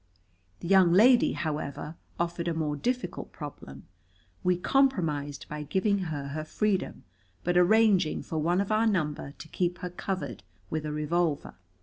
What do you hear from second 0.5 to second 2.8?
The young lady, however, offered a more